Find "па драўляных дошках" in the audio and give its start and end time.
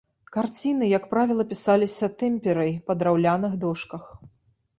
2.89-4.03